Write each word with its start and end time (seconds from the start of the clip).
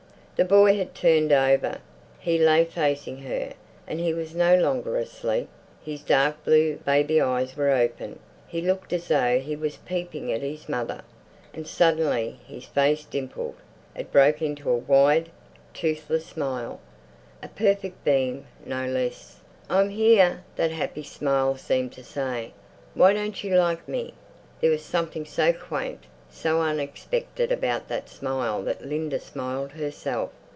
The 0.37 0.45
boy 0.47 0.75
had 0.75 0.95
turned 0.95 1.31
over. 1.31 1.77
He 2.17 2.39
lay 2.39 2.65
facing 2.65 3.19
her, 3.19 3.53
and 3.85 3.99
he 3.99 4.11
was 4.11 4.33
no 4.33 4.55
longer 4.55 4.97
asleep. 4.97 5.49
His 5.85 6.01
dark 6.01 6.43
blue, 6.43 6.77
baby 6.77 7.21
eyes 7.21 7.55
were 7.55 7.69
open; 7.69 8.17
he 8.47 8.59
looked 8.59 8.91
as 8.91 9.07
though 9.09 9.37
he 9.39 9.55
was 9.55 9.77
peeping 9.77 10.33
at 10.33 10.41
his 10.41 10.67
mother. 10.67 11.03
And 11.53 11.67
suddenly 11.67 12.39
his 12.47 12.65
face 12.65 13.05
dimpled; 13.05 13.53
it 13.95 14.11
broke 14.11 14.41
into 14.41 14.67
a 14.71 14.75
wide, 14.75 15.29
toothless 15.75 16.25
smile, 16.25 16.79
a 17.43 17.47
perfect 17.47 18.03
beam, 18.03 18.47
no 18.65 18.87
less. 18.87 19.41
"I'm 19.69 19.91
here!" 19.91 20.43
that 20.55 20.71
happy 20.71 21.03
smile 21.03 21.55
seemed 21.55 21.93
to 21.93 22.03
say. 22.03 22.53
"Why 22.95 23.13
don't 23.13 23.43
you 23.43 23.55
like 23.57 23.87
me?" 23.87 24.15
There 24.59 24.71
was 24.71 24.81
something 24.83 25.23
so 25.23 25.53
quaint, 25.53 26.05
so 26.33 26.61
unexpected 26.61 27.51
about 27.51 27.89
that 27.89 28.07
smile 28.07 28.63
that 28.63 28.85
Linda 28.85 29.19
smiled 29.19 29.73
herself. 29.73 30.29